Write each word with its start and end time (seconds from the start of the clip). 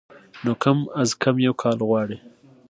نو 0.43 0.51
کم 0.63 0.77
از 1.01 1.09
کم 1.23 1.35
يو 1.45 1.53
کال 1.61 1.77
غواړي 1.89 2.17